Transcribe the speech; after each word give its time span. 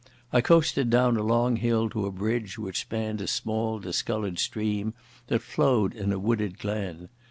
I 0.33 0.41
coasted 0.41 0.89
down 0.89 1.15
a 1.15 1.21
long 1.21 1.57
hill 1.57 1.87
to 1.91 2.07
a 2.07 2.11
bridge 2.11 2.57
which 2.57 2.79
spanned 2.79 3.21
a 3.21 3.27
small 3.27 3.77
discoloured 3.77 4.39
stream 4.39 4.95
that 5.27 5.43
flowed 5.43 5.93
in 5.93 6.11
a 6.11 6.17
wooded 6.17 6.57
glen. 6.57 7.09